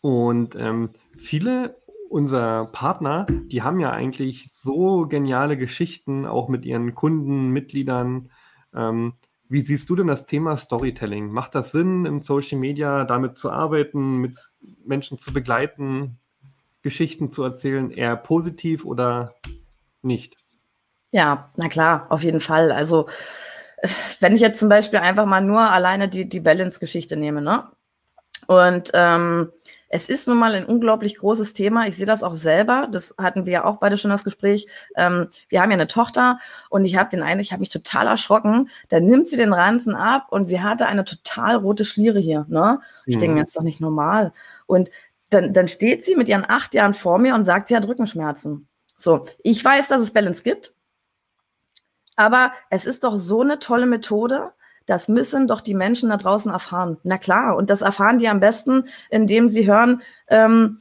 [0.02, 6.94] Und ähm, viele unserer Partner, die haben ja eigentlich so geniale Geschichten, auch mit ihren
[6.94, 8.30] Kunden, Mitgliedern.
[8.74, 9.14] Ähm,
[9.50, 11.32] wie siehst du denn das Thema Storytelling?
[11.32, 14.36] Macht das Sinn, im Social Media damit zu arbeiten, mit
[14.86, 16.20] Menschen zu begleiten,
[16.84, 19.34] Geschichten zu erzählen, eher positiv oder
[20.04, 20.43] nicht?
[21.14, 22.72] Ja, na klar, auf jeden Fall.
[22.72, 23.08] Also,
[24.20, 27.66] wenn ich jetzt zum Beispiel einfach mal nur alleine die, die Balance-Geschichte nehme, ne?
[28.48, 29.52] Und ähm,
[29.90, 31.88] es ist nun mal ein unglaublich großes Thema.
[31.88, 32.88] Ich sehe das auch selber.
[32.92, 34.66] Das hatten wir ja auch beide schon das Gespräch.
[34.96, 36.40] Ähm, wir haben ja eine Tochter
[36.72, 38.72] und ich habe den einen, ich habe mich total erschrocken.
[38.90, 42.48] Da nimmt sie den Ranzen ab und sie hatte eine total rote Schliere hier.
[42.50, 42.80] Ne?
[43.06, 43.20] Ich mhm.
[43.20, 44.34] denke mir, das ist doch nicht normal.
[44.66, 44.90] Und
[45.30, 48.68] dann, dann steht sie mit ihren acht Jahren vor mir und sagt, sie hat Rückenschmerzen.
[48.98, 50.74] So, ich weiß, dass es Balance gibt,
[52.16, 54.52] aber es ist doch so eine tolle Methode,
[54.86, 56.98] das müssen doch die Menschen da draußen erfahren.
[57.04, 60.02] Na klar, und das erfahren die am besten, indem sie hören.
[60.28, 60.80] Ähm,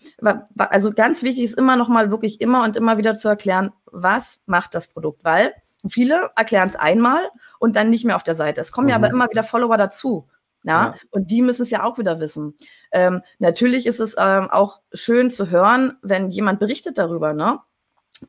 [0.56, 4.40] also ganz wichtig ist immer noch mal wirklich immer und immer wieder zu erklären, was
[4.46, 5.52] macht das Produkt, weil
[5.88, 7.20] viele erklären es einmal
[7.58, 8.60] und dann nicht mehr auf der Seite.
[8.60, 8.90] Es kommen mhm.
[8.90, 9.14] ja aber mhm.
[9.14, 10.28] immer wieder Follower dazu.
[10.64, 10.72] Ja?
[10.72, 12.54] ja, und die müssen es ja auch wieder wissen.
[12.92, 17.58] Ähm, natürlich ist es ähm, auch schön zu hören, wenn jemand berichtet darüber, ne?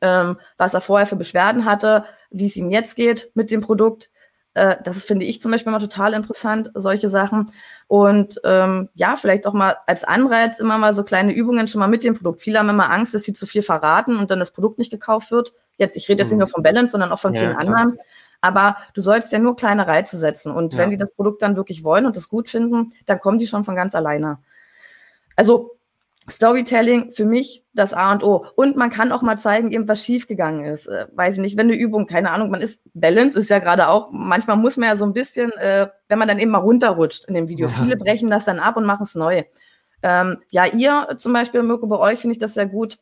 [0.00, 4.10] Ähm, was er vorher für Beschwerden hatte, wie es ihm jetzt geht mit dem Produkt
[4.54, 7.50] Äh, das finde ich zum Beispiel immer total interessant, solche Sachen.
[7.88, 11.88] Und ähm, ja, vielleicht auch mal als Anreiz immer mal so kleine Übungen schon mal
[11.88, 12.40] mit dem Produkt.
[12.40, 15.30] Viele haben immer Angst, dass sie zu viel verraten und dann das Produkt nicht gekauft
[15.30, 15.54] wird.
[15.76, 16.52] Jetzt, ich rede jetzt nicht nur mhm.
[16.52, 17.66] von Balance, sondern auch von ja, vielen klar.
[17.66, 17.98] anderen.
[18.40, 20.52] Aber du sollst ja nur kleine Reize setzen.
[20.52, 20.78] Und ja.
[20.78, 23.64] wenn die das Produkt dann wirklich wollen und das gut finden, dann kommen die schon
[23.64, 24.38] von ganz alleine.
[25.34, 25.73] Also
[26.30, 28.46] Storytelling für mich das A und O.
[28.56, 30.86] Und man kann auch mal zeigen, irgendwas schiefgegangen ist.
[30.86, 33.88] Äh, weiß ich nicht, wenn eine Übung, keine Ahnung, man ist, Balance ist ja gerade
[33.88, 37.26] auch, manchmal muss man ja so ein bisschen, äh, wenn man dann eben mal runterrutscht
[37.26, 37.68] in dem Video.
[37.68, 37.74] Ja.
[37.74, 39.44] Viele brechen das dann ab und machen es neu.
[40.02, 42.98] Ähm, ja, ihr zum Beispiel, Mirko, bei euch finde ich das sehr gut.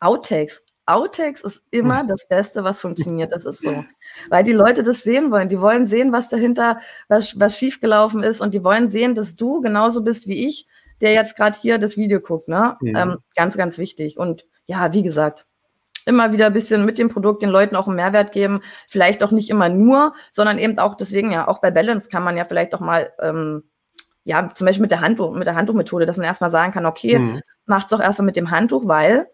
[0.00, 0.64] Outtakes.
[0.86, 2.08] Outtakes ist immer hm.
[2.08, 3.32] das Beste, was funktioniert.
[3.32, 3.84] Das ist so.
[4.28, 5.48] Weil die Leute das sehen wollen.
[5.48, 8.42] Die wollen sehen, was dahinter, was, was schiefgelaufen ist.
[8.42, 10.66] Und die wollen sehen, dass du genauso bist wie ich
[11.00, 12.48] der jetzt gerade hier das Video guckt.
[12.48, 12.76] Ne?
[12.80, 12.96] Mhm.
[12.96, 14.18] Ähm, ganz, ganz wichtig.
[14.18, 15.46] Und ja, wie gesagt,
[16.06, 18.60] immer wieder ein bisschen mit dem Produkt den Leuten auch einen Mehrwert geben.
[18.88, 22.36] Vielleicht auch nicht immer nur, sondern eben auch deswegen ja, auch bei Balance kann man
[22.36, 23.64] ja vielleicht auch mal, ähm,
[24.24, 27.18] ja, zum Beispiel mit der Handtuch, mit der Handtuchmethode, dass man erstmal sagen kann, okay,
[27.18, 27.42] mhm.
[27.66, 29.28] macht es doch erstmal mit dem Handtuch, weil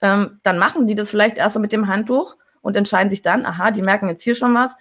[0.00, 3.70] ähm, dann machen die das vielleicht erstmal mit dem Handtuch und entscheiden sich dann, aha,
[3.70, 4.76] die merken jetzt hier schon was.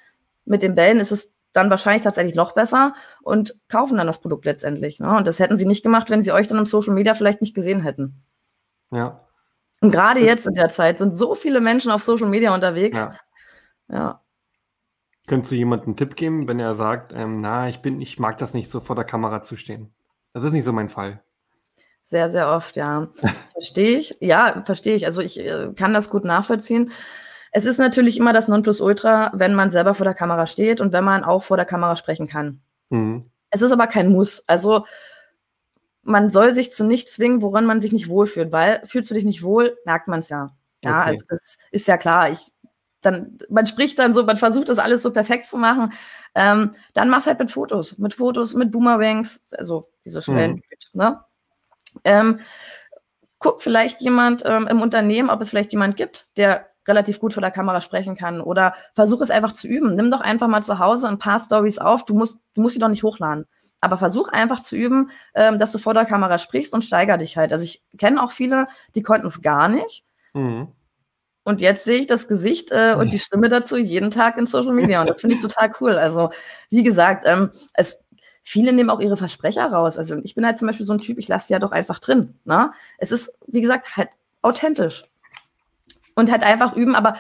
[0.46, 4.46] Mit den Bällen ist es dann wahrscheinlich tatsächlich noch besser und kaufen dann das Produkt
[4.46, 5.00] letztendlich.
[5.00, 5.16] Ne?
[5.16, 7.54] Und das hätten sie nicht gemacht, wenn sie euch dann im Social Media vielleicht nicht
[7.54, 8.24] gesehen hätten.
[8.92, 9.28] Ja.
[9.82, 12.98] Und gerade jetzt in der Zeit sind so viele Menschen auf Social Media unterwegs.
[12.98, 13.16] Ja.
[13.90, 14.22] ja.
[15.28, 18.38] Könntest du jemandem einen Tipp geben, wenn er sagt, ähm, na, ich bin, ich mag
[18.38, 19.94] das nicht so vor der Kamera zu stehen?
[20.34, 21.22] Das ist nicht so mein Fall.
[22.04, 23.08] Sehr, sehr oft, ja.
[23.54, 24.18] verstehe ich.
[24.20, 25.06] Ja, verstehe ich.
[25.06, 26.92] Also ich äh, kann das gut nachvollziehen.
[27.52, 31.04] Es ist natürlich immer das Nonplusultra, wenn man selber vor der Kamera steht und wenn
[31.04, 32.62] man auch vor der Kamera sprechen kann.
[32.90, 33.26] Mhm.
[33.50, 34.44] Es ist aber kein Muss.
[34.48, 34.86] Also
[36.04, 39.26] man soll sich zu nichts zwingen, woran man sich nicht wohlfühlt, weil fühlst du dich
[39.26, 40.56] nicht wohl, merkt man es ja.
[40.84, 41.10] Ja, okay.
[41.10, 42.32] also das ist ja klar.
[42.32, 42.40] Ich,
[43.02, 45.94] dann, man spricht dann so, man versucht das alles so perfekt zu machen.
[46.34, 50.62] Ähm, dann mach's halt mit Fotos, mit Fotos, mit Boomerangs, also diese schnellen, mhm.
[50.94, 51.20] ne?
[52.06, 52.40] Ähm,
[53.38, 57.42] guck vielleicht jemand ähm, im Unternehmen, ob es vielleicht jemand gibt, der relativ gut vor
[57.42, 58.42] der Kamera sprechen kann.
[58.42, 59.96] Oder versuch es einfach zu üben.
[59.96, 62.06] Nimm doch einfach mal zu Hause ein paar Stories auf.
[62.06, 63.46] Du musst, du musst sie doch nicht hochladen.
[63.80, 67.38] Aber versuch einfach zu üben, ähm, dass du vor der Kamera sprichst und steiger dich
[67.38, 67.52] halt.
[67.52, 70.06] Also ich kenne auch viele, die konnten es gar nicht.
[70.34, 70.68] Mhm.
[71.44, 74.74] Und jetzt sehe ich das Gesicht äh, und die Stimme dazu jeden Tag in Social
[74.74, 75.02] Media.
[75.02, 75.94] Und das finde ich total cool.
[75.94, 76.30] Also,
[76.70, 78.06] wie gesagt, ähm, es,
[78.44, 79.98] viele nehmen auch ihre Versprecher raus.
[79.98, 82.00] Also ich bin halt zum Beispiel so ein Typ, ich lasse die ja doch einfach
[82.00, 82.36] drin.
[82.46, 82.72] Ne?
[83.00, 84.10] Es ist, wie gesagt, halt
[84.44, 85.04] authentisch
[86.16, 86.96] und halt einfach üben.
[86.96, 87.16] Aber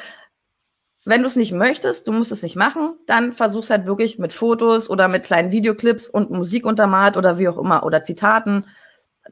[1.05, 4.33] wenn du es nicht möchtest, du musst es nicht machen, dann versuch's halt wirklich mit
[4.33, 8.65] Fotos oder mit kleinen Videoclips und Musik untermalt oder wie auch immer oder Zitaten.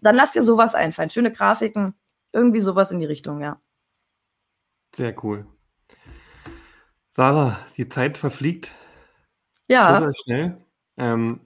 [0.01, 1.09] Dann lass dir sowas einfallen.
[1.09, 1.93] Schöne Grafiken,
[2.31, 3.59] irgendwie sowas in die Richtung, ja.
[4.95, 5.45] Sehr cool.
[7.11, 8.73] Sarah, die Zeit verfliegt.
[9.67, 9.99] Ja.
[9.99, 10.65] Sehr schnell.
[10.97, 11.41] Ähm,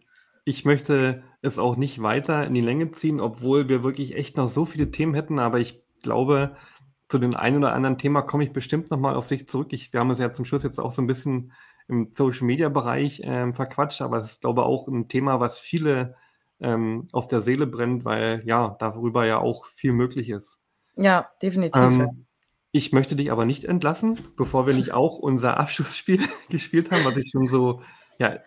[0.46, 4.48] ich möchte es auch nicht weiter in die Länge ziehen, obwohl wir wirklich echt noch
[4.48, 6.56] so viele Themen hätten, aber ich glaube,
[7.14, 9.72] zu dem einen oder anderen Thema komme ich bestimmt nochmal auf dich zurück.
[9.72, 11.54] Ich, wir haben es ja zum Schluss jetzt auch so ein bisschen
[11.88, 15.60] im Social Media Bereich ähm, verquatscht, aber es ist, glaube ich, auch ein Thema, was
[15.60, 16.16] viele
[16.60, 20.60] ähm, auf der Seele brennt, weil ja, darüber ja auch viel möglich ist.
[20.96, 21.80] Ja, definitiv.
[21.80, 22.26] Ähm,
[22.72, 27.14] ich möchte dich aber nicht entlassen, bevor wir nicht auch unser Abschlussspiel gespielt haben, was
[27.14, 27.84] sich schon so
[28.18, 28.40] ja,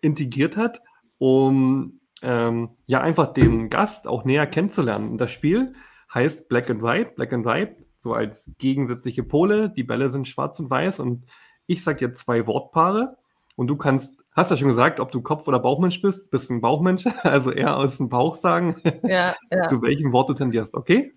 [0.00, 0.80] integriert hat,
[1.18, 5.18] um ähm, ja einfach den Gast auch näher kennenzulernen.
[5.18, 5.74] Das Spiel
[6.14, 7.12] heißt Black and White.
[7.14, 9.68] Black and White so als gegensätzliche Pole.
[9.68, 11.24] Die Bälle sind schwarz und weiß und
[11.66, 13.16] ich sage jetzt zwei Wortpaare
[13.56, 16.54] und du kannst, hast ja schon gesagt, ob du Kopf- oder Bauchmensch bist, bist du
[16.54, 19.66] ein Bauchmensch, also eher aus dem Bauch sagen, ja, ja.
[19.66, 21.14] zu welchem Wort du tendierst, okay?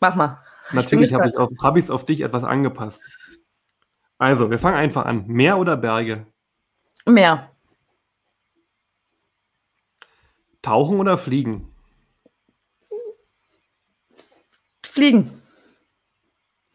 [0.00, 0.42] Mach mal.
[0.72, 3.02] Natürlich habe ich es auf, hab auf dich etwas angepasst.
[4.18, 5.26] Also, wir fangen einfach an.
[5.26, 6.26] Meer oder Berge?
[7.06, 7.50] Meer.
[10.60, 11.72] Tauchen oder Fliegen?
[14.82, 15.30] Fliegen.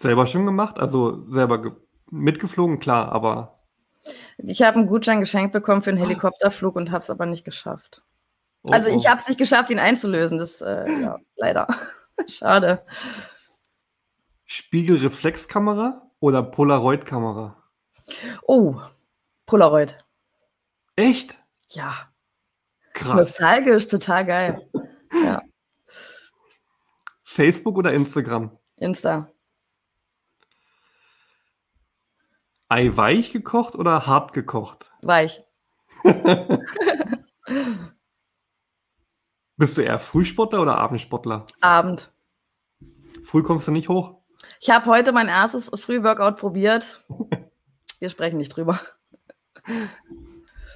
[0.02, 0.80] Selber schon gemacht?
[0.80, 1.78] Also selber
[2.10, 3.60] mitgeflogen, klar, aber.
[4.38, 8.04] Ich habe einen Gutschein geschenkt bekommen für einen Helikopterflug und habe es aber nicht geschafft.
[8.64, 9.10] Oh, also ich oh.
[9.10, 10.40] habe es nicht geschafft, ihn einzulösen.
[10.40, 11.68] Das, äh, ja, leider.
[12.28, 12.84] Schade.
[14.46, 17.56] Spiegelreflexkamera oder Polaroid-Kamera?
[18.44, 18.82] Oh,
[19.46, 19.98] Polaroid.
[20.96, 21.38] Echt?
[21.70, 21.94] Ja.
[22.94, 23.16] Krass.
[23.16, 24.70] Nostalgisch, total geil.
[25.14, 25.42] Ja.
[27.24, 28.58] Facebook oder Instagram?
[28.78, 29.30] Insta.
[32.72, 34.90] Ei weich gekocht oder hart gekocht?
[35.02, 35.44] Weich.
[39.58, 41.48] Bist du eher Frühsportler oder Abendsportler?
[41.60, 42.14] Abend.
[43.26, 44.22] Früh kommst du nicht hoch?
[44.62, 47.04] Ich habe heute mein erstes Frühworkout probiert.
[48.00, 48.80] Wir sprechen nicht drüber.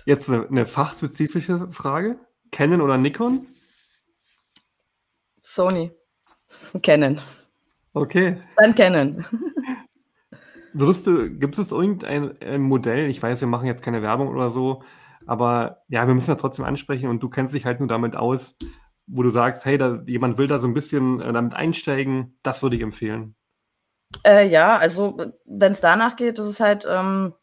[0.04, 2.20] Jetzt eine, eine fachspezifische Frage.
[2.52, 3.48] Canon oder Nikon?
[5.42, 5.94] Sony.
[6.84, 7.22] Canon.
[7.94, 8.44] Okay.
[8.58, 9.26] Dann Canon.
[10.78, 13.10] Würdest du, gibt es irgendein Modell?
[13.10, 14.84] Ich weiß, wir machen jetzt keine Werbung oder so,
[15.26, 18.58] aber ja, wir müssen ja trotzdem ansprechen und du kennst dich halt nur damit aus,
[19.08, 22.62] wo du sagst, hey, da, jemand will da so ein bisschen äh, damit einsteigen, das
[22.62, 23.36] würde ich empfehlen.
[24.26, 27.34] Äh, ja, also wenn es danach geht, das ist halt, ähm,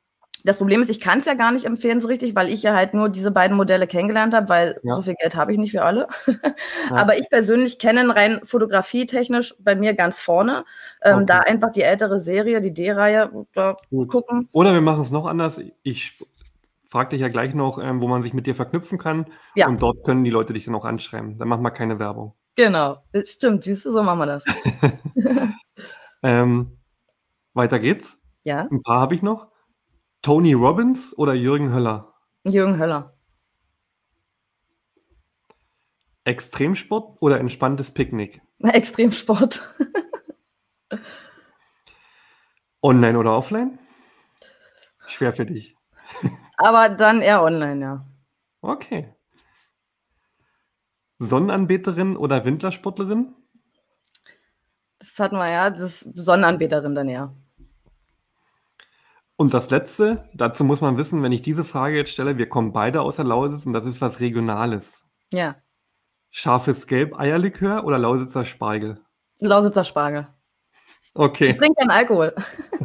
[0.44, 2.74] das Problem ist, ich kann es ja gar nicht empfehlen so richtig, weil ich ja
[2.74, 4.94] halt nur diese beiden Modelle kennengelernt habe, weil ja.
[4.94, 6.08] so viel Geld habe ich nicht für alle.
[6.26, 6.96] ja.
[6.96, 10.64] Aber ich persönlich kenne rein fotografietechnisch bei mir ganz vorne.
[11.02, 11.26] Ähm, okay.
[11.26, 14.08] Da einfach die ältere Serie, die D-Reihe, da Gut.
[14.08, 14.48] gucken.
[14.52, 15.60] Oder wir machen es noch anders.
[15.82, 16.18] Ich
[16.88, 19.26] frage dich ja gleich noch, ähm, wo man sich mit dir verknüpfen kann.
[19.54, 19.68] Ja.
[19.68, 21.38] Und dort können die Leute dich dann auch anschreiben.
[21.38, 22.34] Dann machen wir keine Werbung.
[22.54, 24.44] Genau, stimmt, siehst du, so machen wir das.
[26.22, 26.78] ähm,
[27.54, 28.20] weiter geht's.
[28.44, 28.68] Ja.
[28.70, 29.51] Ein paar habe ich noch.
[30.22, 32.14] Tony Robbins oder Jürgen Höller?
[32.44, 33.18] Jürgen Höller.
[36.22, 38.40] Extremsport oder entspanntes Picknick?
[38.62, 39.60] Extremsport.
[42.82, 43.80] online oder offline?
[45.06, 45.76] Schwer für dich.
[46.56, 48.06] Aber dann eher online, ja.
[48.60, 49.12] Okay.
[51.18, 53.34] Sonnenanbeterin oder Wintersportlerin?
[55.00, 57.34] Das hatten wir ja, das Sonnenanbeterin dann ja.
[59.36, 62.72] Und das Letzte, dazu muss man wissen, wenn ich diese Frage jetzt stelle, wir kommen
[62.72, 65.04] beide aus der Lausitz und das ist was Regionales.
[65.32, 65.56] Ja.
[66.30, 69.00] Scharfes Gelb Eierlikör oder Lausitzer Spargel?
[69.38, 70.28] Lausitzer Spargel.
[71.14, 71.50] Okay.
[71.50, 72.34] Ich trinke keinen Alkohol.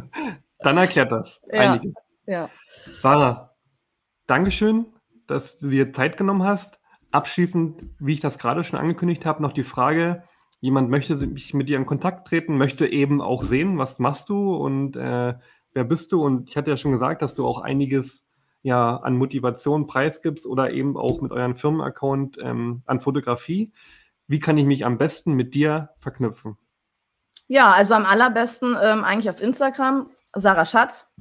[0.58, 1.72] Dann erklärt das ja.
[1.72, 2.10] einiges.
[2.26, 2.50] Ja.
[2.98, 3.54] Sarah,
[4.26, 4.86] Dankeschön,
[5.26, 6.78] dass du dir Zeit genommen hast.
[7.10, 10.24] Abschließend, wie ich das gerade schon angekündigt habe, noch die Frage,
[10.60, 14.54] jemand möchte mich mit dir in Kontakt treten, möchte eben auch sehen, was machst du
[14.54, 15.34] und äh,
[15.78, 16.24] wer bist du?
[16.24, 18.26] Und ich hatte ja schon gesagt, dass du auch einiges
[18.62, 23.72] ja an Motivation preisgibst oder eben auch mit eurem Firmenaccount ähm, an Fotografie.
[24.26, 26.58] Wie kann ich mich am besten mit dir verknüpfen?
[27.46, 31.14] Ja, also am allerbesten ähm, eigentlich auf Instagram, Sarah Schatz.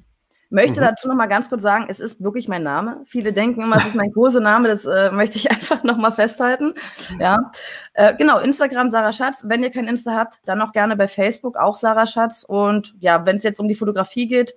[0.49, 0.86] Möchte mhm.
[0.86, 3.01] dazu noch mal ganz kurz sagen, es ist wirklich mein Name.
[3.05, 6.12] Viele denken immer, es ist mein großer Name, das äh, möchte ich einfach noch mal
[6.12, 6.73] festhalten.
[7.19, 7.51] Ja,
[7.93, 9.43] äh, genau, Instagram Sarah Schatz.
[9.47, 12.43] Wenn ihr kein Insta habt, dann auch gerne bei Facebook, auch Sarah Schatz.
[12.43, 14.55] Und ja, wenn es jetzt um die Fotografie geht,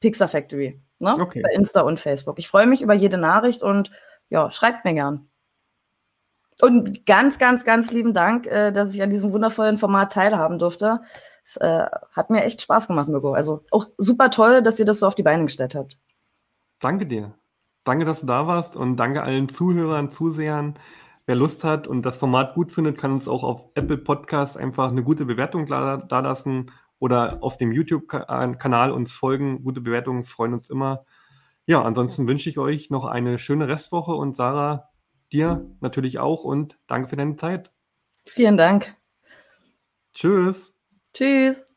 [0.00, 0.80] Pixar Factory.
[0.98, 1.14] Ne?
[1.18, 1.42] Okay.
[1.42, 2.38] Bei Insta und Facebook.
[2.38, 3.90] Ich freue mich über jede Nachricht und
[4.30, 5.28] ja, schreibt mir gern.
[6.60, 11.00] Und ganz, ganz, ganz lieben Dank, äh, dass ich an diesem wundervollen Format teilhaben durfte.
[11.44, 13.32] Es äh, hat mir echt Spaß gemacht, Mirko.
[13.32, 15.98] Also auch super toll, dass ihr das so auf die Beine gestellt habt.
[16.80, 17.34] Danke dir.
[17.84, 20.78] Danke, dass du da warst und danke allen Zuhörern, Zusehern.
[21.26, 24.90] Wer Lust hat und das Format gut findet, kann uns auch auf Apple Podcast einfach
[24.90, 29.62] eine gute Bewertung da, lassen oder auf dem YouTube-Kanal uns folgen.
[29.64, 31.04] Gute Bewertungen freuen uns immer.
[31.66, 34.90] Ja, ansonsten wünsche ich euch noch eine schöne Restwoche und Sarah,
[35.32, 37.70] dir natürlich auch und danke für deine Zeit.
[38.26, 38.96] Vielen Dank.
[40.14, 40.74] Tschüss.
[41.12, 41.73] Tschüss.